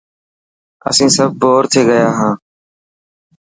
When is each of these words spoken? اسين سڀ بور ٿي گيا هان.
اسين 0.87 1.09
سڀ 1.15 1.29
بور 1.39 1.63
ٿي 1.71 1.81
گيا 1.89 2.05
هان. 2.17 2.33